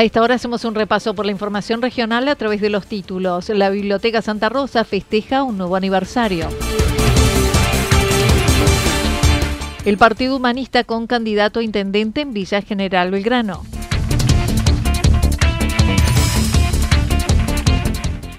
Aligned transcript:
A 0.00 0.02
esta 0.02 0.22
hora 0.22 0.36
hacemos 0.36 0.64
un 0.64 0.74
repaso 0.74 1.12
por 1.12 1.26
la 1.26 1.32
información 1.32 1.82
regional 1.82 2.26
a 2.28 2.34
través 2.34 2.62
de 2.62 2.70
los 2.70 2.86
títulos. 2.86 3.50
La 3.50 3.68
Biblioteca 3.68 4.22
Santa 4.22 4.48
Rosa 4.48 4.84
festeja 4.84 5.42
un 5.42 5.58
nuevo 5.58 5.76
aniversario. 5.76 6.48
El 9.84 9.98
Partido 9.98 10.36
Humanista 10.36 10.84
con 10.84 11.06
candidato 11.06 11.60
a 11.60 11.62
intendente 11.62 12.22
en 12.22 12.32
Villa 12.32 12.62
General 12.62 13.10
Belgrano. 13.10 13.62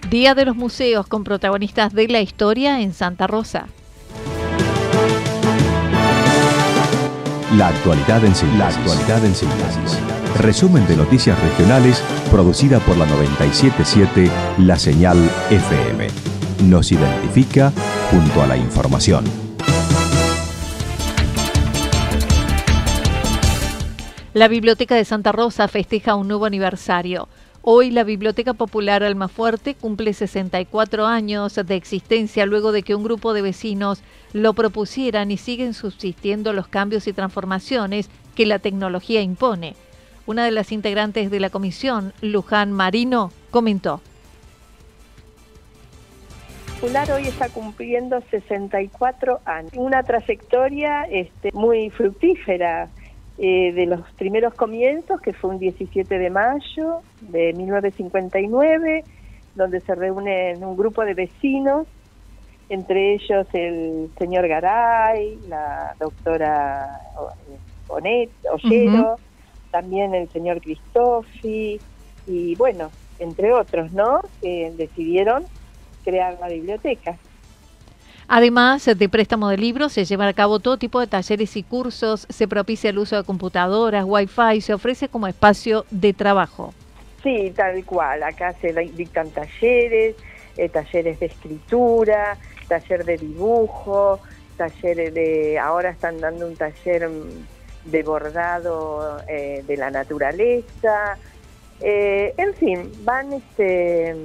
Día 0.09 0.33
de 0.33 0.45
los 0.45 0.55
Museos 0.55 1.05
con 1.05 1.23
protagonistas 1.23 1.93
de 1.93 2.07
la 2.07 2.21
historia 2.21 2.81
en 2.81 2.91
Santa 2.91 3.27
Rosa. 3.27 3.67
La 7.57 7.67
actualidad 7.67 8.23
en 8.23 8.33
síntesis. 8.33 8.59
La 8.59 8.67
actualidad 8.67 9.25
en 9.25 9.35
síntesis. 9.35 9.99
Resumen 10.39 10.87
de 10.87 10.95
noticias 10.95 11.37
regionales 11.43 12.01
producida 12.31 12.79
por 12.79 12.95
la 12.95 13.05
977 13.05 14.31
La 14.59 14.79
Señal 14.79 15.17
FM. 15.49 16.07
Nos 16.69 16.93
identifica 16.93 17.73
junto 18.09 18.41
a 18.41 18.47
la 18.47 18.55
información. 18.55 19.25
La 24.33 24.47
Biblioteca 24.47 24.95
de 24.95 25.03
Santa 25.03 25.33
Rosa 25.33 25.67
festeja 25.67 26.15
un 26.15 26.29
nuevo 26.29 26.45
aniversario. 26.45 27.27
Hoy 27.63 27.91
la 27.91 28.03
Biblioteca 28.03 28.55
Popular 28.55 29.03
Almafuerte 29.03 29.75
cumple 29.75 30.13
64 30.13 31.05
años 31.05 31.59
de 31.63 31.75
existencia 31.75 32.47
luego 32.47 32.71
de 32.71 32.81
que 32.81 32.95
un 32.95 33.03
grupo 33.03 33.35
de 33.35 33.43
vecinos 33.43 34.01
lo 34.33 34.53
propusieran 34.53 35.29
y 35.29 35.37
siguen 35.37 35.75
subsistiendo 35.75 36.53
los 36.53 36.67
cambios 36.67 37.05
y 37.07 37.13
transformaciones 37.13 38.09
que 38.33 38.47
la 38.47 38.57
tecnología 38.57 39.21
impone. 39.21 39.75
Una 40.25 40.43
de 40.43 40.49
las 40.49 40.71
integrantes 40.71 41.29
de 41.29 41.39
la 41.39 41.51
comisión, 41.51 42.13
Luján 42.21 42.71
Marino, 42.71 43.31
comentó. 43.51 44.01
Popular 46.81 47.11
hoy 47.11 47.27
está 47.27 47.47
cumpliendo 47.49 48.23
64 48.31 49.39
años, 49.45 49.71
una 49.75 50.01
trayectoria 50.01 51.03
este, 51.03 51.51
muy 51.51 51.91
fructífera 51.91 52.89
eh, 53.37 53.71
de 53.73 53.85
los 53.85 54.01
primeros 54.17 54.53
comienzos, 54.53 55.19
que 55.21 55.33
fue 55.33 55.51
un 55.51 55.59
17 55.59 56.19
de 56.19 56.29
mayo 56.29 57.01
de 57.21 57.53
1959, 57.53 59.03
donde 59.55 59.79
se 59.81 59.95
reúne 59.95 60.55
un 60.57 60.77
grupo 60.77 61.03
de 61.03 61.13
vecinos, 61.13 61.87
entre 62.69 63.15
ellos 63.15 63.47
el 63.53 64.09
señor 64.17 64.47
Garay, 64.47 65.37
la 65.49 65.95
doctora 65.99 67.01
Bonet, 67.87 68.29
Ollero, 68.49 69.17
también 69.71 70.13
el 70.13 70.29
señor 70.29 70.61
Cristofi, 70.61 71.79
y 72.27 72.55
bueno, 72.55 72.91
entre 73.19 73.53
otros, 73.53 73.91
¿no? 73.91 74.21
Que 74.41 74.71
decidieron 74.77 75.43
crear 76.03 76.37
la 76.39 76.47
biblioteca. 76.47 77.17
Además 78.33 78.85
de 78.85 79.09
préstamo 79.09 79.49
de 79.49 79.57
libros, 79.57 79.91
se 79.91 80.05
llevan 80.05 80.29
a 80.29 80.33
cabo 80.33 80.61
todo 80.61 80.77
tipo 80.77 81.01
de 81.01 81.07
talleres 81.07 81.57
y 81.57 81.63
cursos, 81.63 82.27
se 82.29 82.47
propicia 82.47 82.89
el 82.89 82.97
uso 82.97 83.17
de 83.17 83.25
computadoras, 83.25 84.05
wifi, 84.07 84.61
se 84.61 84.73
ofrece 84.73 85.09
como 85.09 85.27
espacio 85.27 85.83
de 85.91 86.13
trabajo. 86.13 86.73
Sí, 87.21 87.51
tal 87.53 87.83
cual. 87.83 88.23
Acá 88.23 88.53
se 88.61 88.71
dictan 88.71 89.31
talleres, 89.31 90.15
eh, 90.55 90.69
talleres 90.69 91.19
de 91.19 91.25
escritura, 91.25 92.37
taller 92.69 93.03
de 93.03 93.17
dibujo, 93.17 94.21
talleres 94.55 95.13
de... 95.13 95.59
Ahora 95.59 95.89
están 95.89 96.21
dando 96.21 96.47
un 96.47 96.55
taller 96.55 97.09
mm, 97.09 97.91
de 97.91 98.03
bordado 98.03 99.17
eh, 99.27 99.61
de 99.67 99.75
la 99.75 99.91
naturaleza. 99.91 101.17
Eh, 101.81 102.33
en 102.37 102.53
fin, 102.53 102.91
van 103.03 103.33
este 103.33 104.15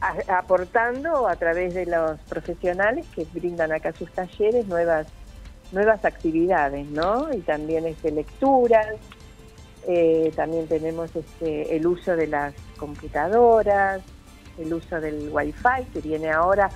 aportando 0.00 1.28
a 1.28 1.36
través 1.36 1.74
de 1.74 1.86
los 1.86 2.20
profesionales 2.28 3.06
que 3.14 3.26
brindan 3.32 3.72
acá 3.72 3.92
sus 3.92 4.10
talleres 4.12 4.66
nuevas 4.66 5.06
nuevas 5.72 6.04
actividades, 6.04 6.86
¿no? 6.88 7.32
Y 7.32 7.40
también 7.40 7.86
este, 7.86 8.10
lecturas, 8.10 8.96
eh, 9.86 10.32
también 10.34 10.66
tenemos 10.66 11.14
este, 11.14 11.76
el 11.76 11.86
uso 11.86 12.16
de 12.16 12.26
las 12.26 12.54
computadoras, 12.78 14.02
el 14.58 14.72
uso 14.72 15.00
del 15.00 15.28
wifi 15.30 15.84
que 15.92 16.00
viene 16.00 16.30
ahora, 16.30 16.70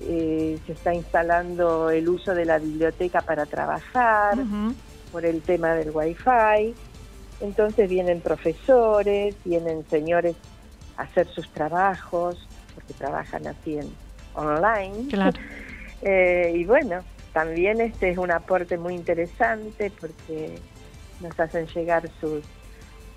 eh, 0.00 0.58
se 0.66 0.72
está 0.72 0.94
instalando 0.94 1.90
el 1.90 2.08
uso 2.08 2.34
de 2.34 2.44
la 2.44 2.58
biblioteca 2.58 3.20
para 3.20 3.46
trabajar 3.46 4.36
por 5.10 5.24
el 5.24 5.42
tema 5.42 5.74
del 5.74 5.90
wifi, 5.90 6.74
entonces 7.40 7.88
vienen 7.88 8.20
profesores, 8.20 9.36
vienen 9.44 9.84
señores 9.88 10.36
a 10.96 11.02
hacer 11.02 11.28
sus 11.28 11.48
trabajos, 11.50 12.48
porque 12.86 12.94
trabajan 12.94 13.46
así 13.46 13.78
en 13.78 13.90
online. 14.34 15.08
Eh, 16.04 16.54
y 16.56 16.64
bueno, 16.64 17.04
también 17.32 17.80
este 17.80 18.10
es 18.10 18.18
un 18.18 18.32
aporte 18.32 18.76
muy 18.76 18.94
interesante 18.94 19.92
porque 20.00 20.58
nos 21.20 21.38
hacen 21.38 21.68
llegar 21.68 22.10
sus, 22.20 22.42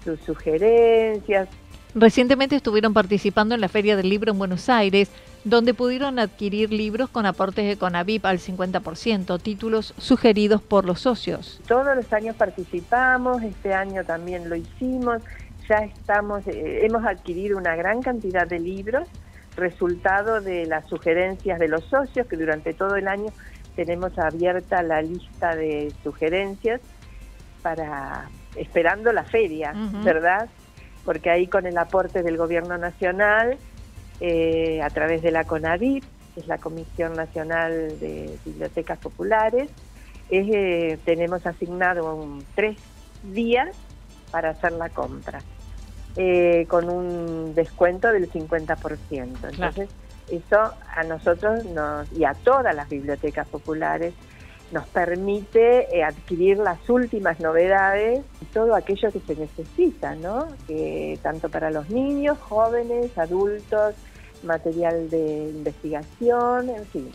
sus 0.03 0.19
sugerencias. 0.19 1.49
Recientemente 1.95 2.55
estuvieron 2.55 2.93
participando 2.93 3.55
en 3.55 3.61
la 3.61 3.69
Feria 3.69 3.95
del 3.95 4.09
Libro 4.09 4.31
en 4.31 4.37
Buenos 4.37 4.69
Aires, 4.69 5.09
donde 5.45 5.73
pudieron 5.73 6.19
adquirir 6.19 6.71
libros 6.71 7.09
con 7.09 7.25
aportes 7.25 7.65
de 7.65 7.77
Conavip 7.77 8.25
al 8.25 8.37
50%, 8.37 9.41
títulos 9.41 9.95
sugeridos 9.97 10.61
por 10.61 10.85
los 10.85 10.99
socios. 10.99 11.59
Todos 11.67 11.95
los 11.95 12.13
años 12.13 12.35
participamos, 12.35 13.41
este 13.41 13.73
año 13.73 14.03
también 14.03 14.47
lo 14.47 14.55
hicimos, 14.55 15.23
ya 15.67 15.77
estamos, 15.77 16.45
eh, 16.47 16.85
hemos 16.85 17.03
adquirido 17.03 17.57
una 17.57 17.75
gran 17.75 18.03
cantidad 18.03 18.45
de 18.45 18.59
libros 18.59 19.07
resultado 19.55 20.41
de 20.41 20.65
las 20.65 20.87
sugerencias 20.87 21.59
de 21.59 21.67
los 21.67 21.83
socios, 21.85 22.27
que 22.27 22.37
durante 22.37 22.73
todo 22.73 22.95
el 22.95 23.07
año 23.07 23.31
tenemos 23.75 24.17
abierta 24.17 24.81
la 24.83 25.01
lista 25.01 25.55
de 25.55 25.93
sugerencias 26.03 26.81
para 27.61 28.29
esperando 28.55 29.11
la 29.11 29.23
feria, 29.23 29.73
¿verdad? 30.03 30.47
Porque 31.03 31.29
ahí 31.29 31.47
con 31.47 31.65
el 31.65 31.77
aporte 31.77 32.23
del 32.23 32.37
gobierno 32.37 32.77
nacional, 32.77 33.57
eh, 34.21 34.81
a 34.81 34.89
través 34.89 35.21
de 35.21 35.31
la 35.31 35.43
CONAVIP, 35.43 36.03
que 36.33 36.39
es 36.39 36.47
la 36.47 36.57
Comisión 36.57 37.13
Nacional 37.13 37.99
de 37.99 38.37
Bibliotecas 38.45 38.97
Populares, 38.99 39.69
eh, 40.29 40.97
tenemos 41.05 41.45
asignado 41.45 42.39
tres 42.55 42.77
días 43.23 43.75
para 44.31 44.49
hacer 44.49 44.71
la 44.73 44.89
compra. 44.89 45.41
Eh, 46.17 46.65
con 46.69 46.89
un 46.89 47.53
descuento 47.55 48.09
del 48.09 48.31
50%. 48.31 49.49
Entonces, 49.51 49.89
eso 50.31 50.57
a 50.95 51.03
nosotros 51.03 51.65
nos, 51.65 52.09
y 52.13 52.23
a 52.23 52.33
todas 52.33 52.73
las 52.73 52.87
bibliotecas 52.87 53.45
populares 53.47 54.13
nos 54.71 54.87
permite 54.87 55.93
eh, 55.93 56.03
adquirir 56.03 56.57
las 56.57 56.89
últimas 56.89 57.41
novedades 57.41 58.23
y 58.41 58.45
todo 58.45 58.75
aquello 58.75 59.11
que 59.11 59.19
se 59.19 59.35
necesita, 59.35 60.15
¿no? 60.15 60.47
Que 60.67 61.19
tanto 61.21 61.49
para 61.49 61.69
los 61.69 61.89
niños, 61.89 62.37
jóvenes, 62.39 63.17
adultos, 63.17 63.93
material 64.43 65.09
de 65.09 65.49
investigación, 65.49 66.69
en 66.69 66.85
fin. 66.85 67.11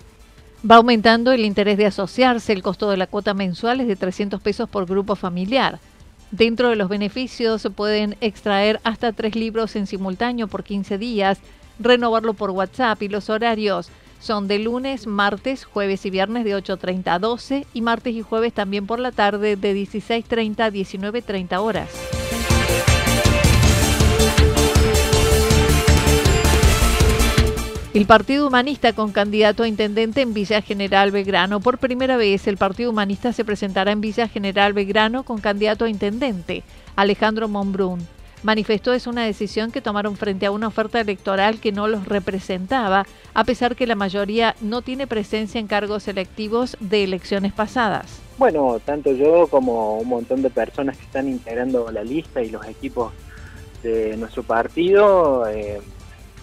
Va 0.71 0.77
aumentando 0.77 1.33
el 1.33 1.47
interés 1.47 1.79
de 1.79 1.87
asociarse, 1.87 2.53
el 2.53 2.63
costo 2.63 2.91
de 2.91 2.99
la 2.99 3.07
cuota 3.07 3.33
mensual 3.33 3.81
es 3.81 3.89
de 3.89 3.97
300 3.97 4.43
pesos 4.43 4.69
por 4.69 4.85
grupo 4.85 5.17
familiar. 5.17 5.81
Dentro 6.31 6.69
de 6.69 6.77
los 6.77 6.89
beneficios 6.89 7.63
se 7.63 7.71
pueden 7.71 8.17
extraer 8.21 8.81
hasta 8.85 9.13
tres 9.13 9.35
libros 9.35 9.75
en 9.75 9.87
simultáneo 9.87 10.47
por 10.47 10.63
15 10.63 10.97
días, 10.97 11.39
renovarlo 11.79 12.35
por 12.35 12.51
WhatsApp 12.51 13.03
y 13.03 13.09
los 13.09 13.31
horarios 13.31 13.91
son 14.21 14.49
de 14.49 14.59
lunes, 14.59 15.07
martes, 15.07 15.65
jueves 15.65 16.05
y 16.07 16.11
viernes 16.11 16.45
de 16.45 16.55
8.30 16.55 17.09
a 17.09 17.19
12 17.19 17.67
y 17.73 17.81
martes 17.81 18.15
y 18.15 18.23
jueves 18.23 18.53
también 18.53 18.87
por 18.87 19.01
la 19.01 19.13
tarde 19.13 19.57
de 19.57 19.75
16.30 19.75 20.61
a 20.61 20.71
19.30 20.71 21.59
horas. 21.59 22.20
El 27.93 28.07
Partido 28.07 28.47
Humanista 28.47 28.93
con 28.93 29.11
candidato 29.11 29.65
a 29.65 29.69
intendente 29.69 30.21
en 30.21 30.33
Villa 30.33 30.63
General 30.63 31.11
Belgrano. 31.11 31.59
Por 31.59 31.79
primera 31.79 32.17
vez 32.17 32.47
el 32.47 32.57
Partido 32.57 32.91
Humanista 32.91 33.33
se 33.33 33.45
presentará 33.45 33.91
en 33.91 34.01
Villa 34.01 34.29
General 34.29 34.73
Belgrano 34.73 35.25
con 35.25 35.41
candidato 35.41 35.85
a 35.85 35.89
intendente, 35.89 36.63
Alejandro 36.95 37.49
Monbrún. 37.49 38.07
Manifestó 38.45 38.93
es 38.93 39.09
una 39.09 39.25
decisión 39.25 39.73
que 39.73 39.81
tomaron 39.81 40.17
frente 40.17 40.47
a 40.47 40.53
una 40.53 40.69
oferta 40.69 41.01
electoral 41.01 41.59
que 41.59 41.73
no 41.73 41.89
los 41.89 42.07
representaba, 42.07 43.07
a 43.35 43.43
pesar 43.43 43.75
que 43.75 43.89
la 43.89 43.97
mayoría 43.97 44.55
no 44.61 44.83
tiene 44.83 45.09
presencia 45.09 45.59
en 45.59 45.67
cargos 45.67 46.07
electivos 46.07 46.77
de 46.79 47.03
elecciones 47.03 47.53
pasadas. 47.53 48.21
Bueno, 48.39 48.81
tanto 48.85 49.11
yo 49.11 49.49
como 49.49 49.99
un 49.99 50.09
montón 50.09 50.43
de 50.43 50.51
personas 50.51 50.97
que 50.97 51.07
están 51.07 51.29
integrando 51.29 51.91
la 51.91 52.05
lista 52.05 52.41
y 52.41 52.51
los 52.51 52.65
equipos 52.67 53.13
de 53.83 54.17
nuestro 54.17 54.45
partido, 54.45 55.49
eh, 55.49 55.81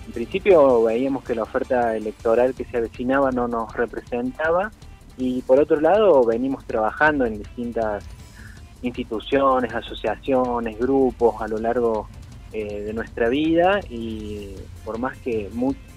en 0.07 0.13
principio 0.13 0.83
veíamos 0.83 1.23
que 1.25 1.35
la 1.35 1.43
oferta 1.43 1.95
electoral 1.95 2.53
que 2.55 2.63
se 2.63 2.77
avecinaba 2.77 3.29
no 3.31 3.49
nos 3.49 3.75
representaba 3.75 4.71
y 5.17 5.41
por 5.41 5.59
otro 5.59 5.81
lado 5.81 6.23
venimos 6.23 6.63
trabajando 6.65 7.25
en 7.25 7.39
distintas 7.39 8.05
instituciones, 8.81 9.73
asociaciones, 9.73 10.79
grupos 10.79 11.41
a 11.41 11.47
lo 11.49 11.57
largo 11.57 12.07
eh, 12.53 12.83
de 12.83 12.93
nuestra 12.93 13.27
vida 13.27 13.81
y 13.89 14.55
por 14.85 14.97
más 14.97 15.17
que 15.17 15.49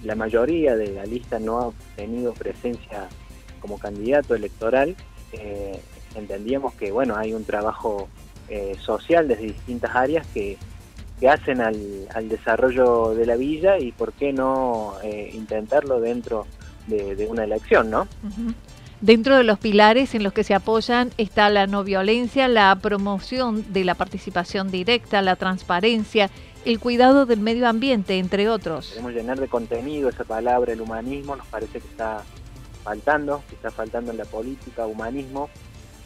la 0.03 0.15
mayoría 0.15 0.75
de 0.75 0.91
la 0.91 1.05
lista 1.05 1.39
no 1.39 1.59
ha 1.59 1.71
tenido 1.95 2.33
presencia 2.33 3.07
como 3.61 3.79
candidato 3.79 4.35
electoral, 4.35 4.97
eh, 5.31 5.79
entendíamos 6.15 6.73
que 6.73 6.91
bueno 6.91 7.15
hay 7.15 7.33
un 7.33 7.45
trabajo 7.45 8.09
eh, 8.49 8.75
social 8.81 9.29
desde 9.29 9.43
distintas 9.43 9.95
áreas 9.95 10.27
que 10.33 10.57
que 11.21 11.29
hacen 11.29 11.61
al, 11.61 12.27
desarrollo 12.27 13.13
de 13.13 13.27
la 13.27 13.35
villa 13.35 13.77
y 13.77 13.91
por 13.91 14.11
qué 14.11 14.33
no 14.33 14.95
eh, 15.03 15.29
intentarlo 15.33 16.01
dentro 16.01 16.47
de, 16.87 17.27
una 17.29 17.43
elección, 17.43 17.91
¿no? 17.91 18.07
Dentro 19.01 19.37
de 19.37 19.43
los 19.43 19.59
pilares 19.59 20.15
en 20.15 20.23
los 20.23 20.33
que 20.33 20.43
se 20.43 20.55
apoyan 20.55 21.11
está 21.19 21.49
la 21.51 21.67
no 21.67 21.83
violencia, 21.83 22.47
la 22.47 22.75
promoción 22.81 23.71
de 23.71 23.85
la 23.85 23.93
participación 23.93 24.71
directa, 24.71 25.21
la 25.21 25.35
transparencia, 25.35 26.31
el 26.65 26.79
cuidado 26.79 27.27
del 27.27 27.39
medio 27.39 27.67
ambiente, 27.67 28.17
entre 28.17 28.49
otros. 28.49 28.89
Queremos 28.89 29.13
llenar 29.13 29.39
de 29.39 29.47
contenido 29.47 30.09
esa 30.09 30.23
palabra, 30.23 30.73
el 30.73 30.81
humanismo, 30.81 31.35
nos 31.35 31.45
parece 31.47 31.79
que 31.79 31.87
está 31.87 32.23
faltando, 32.83 33.43
que 33.47 33.55
está 33.55 33.69
faltando 33.69 34.09
en 34.11 34.17
la 34.17 34.25
política, 34.25 34.87
humanismo, 34.87 35.49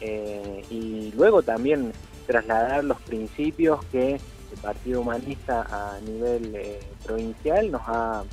eh, 0.02 0.62
y 0.68 1.10
luego 1.16 1.42
también 1.42 1.92
trasladar 2.26 2.84
los 2.84 3.00
principios 3.00 3.82
que 3.86 4.20
el 4.56 4.62
Partido 4.62 5.00
Humanista 5.00 5.66
a 5.70 6.00
nivel 6.00 6.54
eh, 6.54 6.80
provincial 7.04 7.70
nos 7.70 7.82
ha 7.86 8.24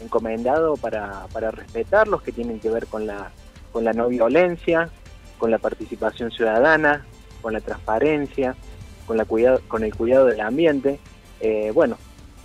encomendado 0.00 0.76
para, 0.76 1.26
para 1.32 1.50
respetarlos, 1.50 2.22
que 2.22 2.32
tienen 2.32 2.60
que 2.60 2.70
ver 2.70 2.86
con 2.86 3.06
la, 3.06 3.30
con 3.72 3.84
la 3.84 3.92
no 3.92 4.08
violencia, 4.08 4.88
con 5.38 5.50
la 5.50 5.58
participación 5.58 6.30
ciudadana, 6.30 7.06
con 7.42 7.52
la 7.52 7.60
transparencia, 7.60 8.56
con, 9.06 9.16
la 9.16 9.24
cuidado, 9.24 9.60
con 9.68 9.84
el 9.84 9.94
cuidado 9.94 10.26
del 10.26 10.40
ambiente. 10.40 10.98
Eh, 11.40 11.70
bueno, 11.74 11.96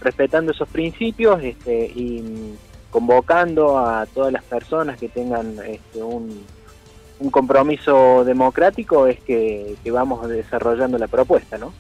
respetando 0.01 0.51
esos 0.51 0.69
principios 0.69 1.41
este, 1.43 1.85
y 1.85 2.55
convocando 2.89 3.79
a 3.79 4.05
todas 4.05 4.31
las 4.31 4.43
personas 4.43 4.99
que 4.99 5.09
tengan 5.09 5.57
este, 5.65 6.03
un, 6.03 6.45
un 7.19 7.29
compromiso 7.31 8.23
democrático 8.25 9.07
es 9.07 9.19
que, 9.21 9.75
que 9.83 9.91
vamos 9.91 10.27
desarrollando 10.27 10.97
la 10.97 11.07
propuesta, 11.07 11.57
¿no? 11.57 11.73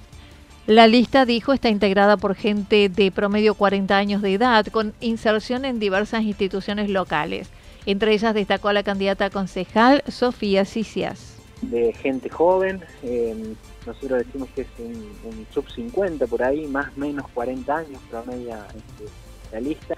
La 0.65 0.87
lista, 0.87 1.25
dijo, 1.25 1.51
está 1.51 1.67
integrada 1.67 2.15
por 2.15 2.35
gente 2.35 2.87
de 2.87 3.11
promedio 3.11 3.53
40 3.53 3.97
años 3.97 4.21
de 4.21 4.33
edad, 4.33 4.65
con 4.67 4.93
inserción 5.01 5.65
en 5.65 5.77
diversas 5.77 6.23
instituciones 6.23 6.89
locales. 6.89 7.49
Entre 7.85 8.13
ellas 8.13 8.33
destacó 8.33 8.71
la 8.71 8.81
candidata 8.81 9.29
concejal 9.29 10.03
Sofía 10.07 10.63
Cicias. 10.63 11.35
De 11.63 11.91
gente 11.91 12.29
joven, 12.29 12.81
em, 13.03 13.55
nosotros 13.85 14.19
decimos 14.25 14.47
que 14.55 14.61
es 14.61 14.67
un, 14.79 15.45
sub 15.53 15.69
50 15.69 16.27
por 16.27 16.41
ahí, 16.41 16.65
más 16.67 16.87
o 16.95 16.99
menos 17.01 17.27
40 17.33 17.75
años 17.79 18.01
promedia 18.09 18.65
este, 18.67 19.11
la 19.51 19.59
lista, 19.59 19.95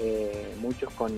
eh, 0.00 0.52
muchos 0.60 0.92
con, 0.94 1.12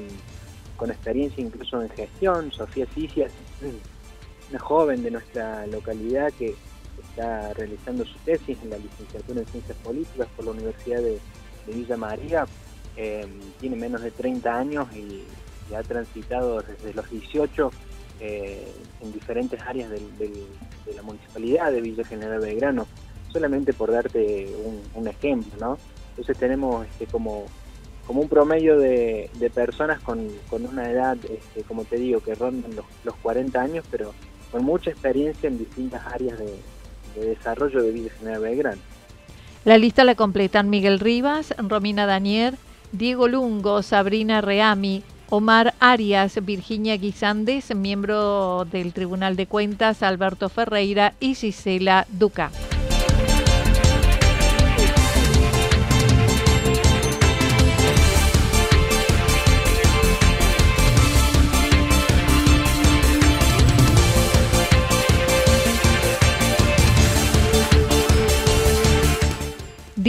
con 0.77 0.91
experiencia 0.91 1.43
incluso 1.43 1.81
en 1.81 1.89
gestión. 1.89 2.53
Sofía 2.53 2.85
Cicias, 2.95 3.33
una 4.51 4.59
joven 4.59 5.03
de 5.03 5.11
nuestra 5.11 5.67
localidad 5.69 6.31
que 6.35 6.55
está 7.03 7.53
realizando 7.55 8.05
su 8.05 8.19
tesis 8.25 8.59
en 8.63 8.71
la 8.71 8.79
licenciatura 8.79 9.41
en 9.41 9.47
Ciencias 9.47 9.79
Políticas 9.79 10.29
por 10.37 10.45
la 10.45 10.51
Universidad 10.53 11.01
de, 11.01 11.19
Villa 11.67 11.97
María. 11.97 12.47
Em, 12.97 13.41
tiene 13.59 13.77
menos 13.77 14.03
de 14.03 14.11
30 14.11 14.55
años 14.55 14.87
y, 14.95 15.25
ha 15.75 15.83
transitado 15.83 16.61
desde 16.61 16.93
los 16.93 17.11
18 17.11 17.71
eh, 18.21 18.71
en 19.01 19.13
diferentes 19.13 19.61
áreas 19.63 19.91
de 19.91 20.47
la 20.95 21.03
municipalidad 21.03 21.73
de 21.73 21.81
Villa 21.81 22.05
General 22.05 22.39
Belgrano, 22.39 22.87
solamente 23.35 23.73
por 23.73 23.91
darte 23.91 24.49
un, 24.95 25.09
ejemplo, 25.09 25.53
¿no? 25.59 25.79
Entonces 26.11 26.39
tenemos 26.39 26.87
este, 26.87 27.07
como, 27.07 27.47
como 28.07 28.21
un 28.21 28.29
promedio 28.29 28.79
de, 28.79 29.29
personas 29.53 30.01
con, 30.01 30.31
una 30.51 30.91
edad, 30.91 31.17
este, 31.29 31.63
como 31.65 31.85
te 31.85 31.97
digo, 31.97 32.21
que 32.21 32.35
rondan 32.37 32.77
los, 32.77 32.85
los 33.03 33.17
40 33.17 33.61
años, 33.61 33.85
pero 33.91 34.15
con 34.53 34.65
mucha 34.65 34.91
experiencia 34.91 35.49
en 35.49 35.59
distintas 35.59 36.07
áreas 36.07 36.39
de, 36.39 36.55
de 37.15 37.27
desarrollo 37.27 37.83
de 37.83 37.93
Villa 37.93 38.11
General 38.19 38.43
Belgrano. 38.43 38.83
La 39.65 39.79
lista 39.79 40.05
la 40.05 40.15
completan 40.15 40.69
Miguel 40.69 41.01
Rivas, 41.01 41.55
Romina 41.57 42.07
Danier, 42.07 42.55
Diego 42.93 43.29
Lungo, 43.29 43.83
Sabrina 43.83 44.41
Reami, 44.41 45.03
Omar 45.31 45.75
Arias, 45.81 46.45
Virginia 46.45 46.97
Guisandes, 46.97 47.75
miembro 47.75 48.67
del 48.71 48.93
Tribunal 48.93 49.37
de 49.37 49.47
Cuentas, 49.47 50.03
Alberto 50.03 50.49
Ferreira 50.49 51.15
y 51.19 51.35
Gisela 51.35 52.07
Duca. 52.11 52.51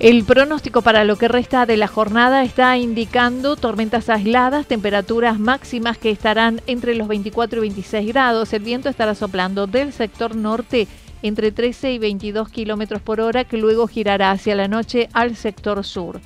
El 0.00 0.22
pronóstico 0.22 0.80
para 0.80 1.02
lo 1.02 1.16
que 1.16 1.26
resta 1.26 1.66
de 1.66 1.76
la 1.76 1.88
jornada 1.88 2.44
está 2.44 2.78
indicando 2.78 3.56
tormentas 3.56 4.08
aisladas, 4.08 4.66
temperaturas 4.66 5.40
máximas 5.40 5.98
que 5.98 6.10
estarán 6.10 6.60
entre 6.68 6.94
los 6.94 7.08
24 7.08 7.58
y 7.58 7.60
26 7.62 8.06
grados. 8.06 8.52
El 8.52 8.62
viento 8.62 8.88
estará 8.88 9.16
soplando 9.16 9.66
del 9.66 9.92
sector 9.92 10.36
norte 10.36 10.86
entre 11.22 11.50
13 11.50 11.94
y 11.94 11.98
22 11.98 12.48
kilómetros 12.48 13.02
por 13.02 13.20
hora, 13.20 13.42
que 13.42 13.56
luego 13.56 13.88
girará 13.88 14.30
hacia 14.30 14.54
la 14.54 14.68
noche 14.68 15.08
al 15.14 15.34
sector 15.34 15.82
sur. 15.82 16.20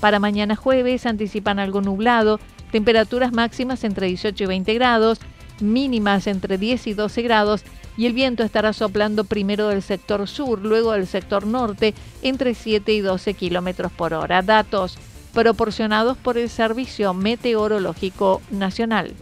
Para 0.00 0.18
mañana 0.18 0.54
jueves 0.54 1.06
anticipan 1.06 1.58
algo 1.58 1.80
nublado, 1.80 2.40
temperaturas 2.72 3.32
máximas 3.32 3.84
entre 3.84 4.06
18 4.06 4.44
y 4.44 4.46
20 4.46 4.74
grados, 4.74 5.18
mínimas 5.60 6.26
entre 6.26 6.58
10 6.58 6.86
y 6.88 6.94
12 6.94 7.22
grados 7.22 7.62
y 7.96 8.06
el 8.06 8.12
viento 8.12 8.42
estará 8.42 8.72
soplando 8.72 9.24
primero 9.24 9.68
del 9.68 9.82
sector 9.82 10.26
sur, 10.28 10.60
luego 10.60 10.92
del 10.92 11.06
sector 11.06 11.46
norte, 11.46 11.94
entre 12.22 12.54
7 12.54 12.92
y 12.92 13.00
12 13.00 13.34
kilómetros 13.34 13.92
por 13.92 14.14
hora. 14.14 14.42
Datos 14.42 14.98
proporcionados 15.32 16.16
por 16.16 16.38
el 16.38 16.48
Servicio 16.48 17.12
Meteorológico 17.14 18.40
Nacional. 18.50 19.12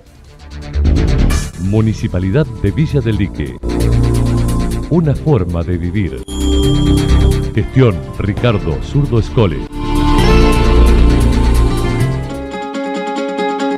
Municipalidad 1.61 2.47
de 2.63 2.71
Villa 2.71 3.01
del 3.01 3.17
Lique. 3.17 3.57
Una 4.91 5.15
forma 5.15 5.63
de 5.63 5.79
vivir. 5.79 6.23
Gestión 7.55 7.99
Ricardo 8.19 8.83
Zurdo 8.83 9.19
Escole. 9.19 9.72